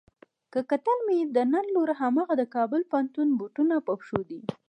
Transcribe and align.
که 0.53 0.59
کتل 0.71 0.97
مې 1.07 1.19
د 1.35 1.37
نر 1.51 1.65
لور 1.75 1.89
هماغه 2.01 2.33
د 2.37 2.43
کابل 2.55 2.81
پوهنتون 2.91 3.27
بوټونه 3.39 3.75
په 3.87 3.93
پښو 3.99 4.19
دي. 4.29 4.41